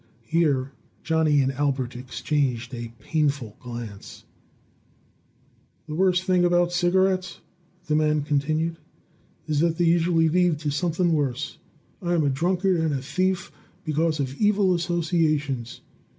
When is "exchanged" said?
1.95-2.73